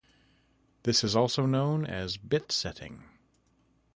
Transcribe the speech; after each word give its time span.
This 0.81 1.03
is 1.03 1.15
also 1.15 1.45
known 1.45 1.85
as 1.85 2.17
bitsetting. 2.17 3.03